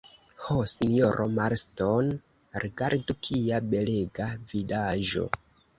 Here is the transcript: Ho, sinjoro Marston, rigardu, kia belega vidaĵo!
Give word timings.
Ho, 0.45 0.55
sinjoro 0.71 1.27
Marston, 1.33 2.09
rigardu, 2.65 3.19
kia 3.29 3.65
belega 3.71 4.33
vidaĵo! 4.55 5.33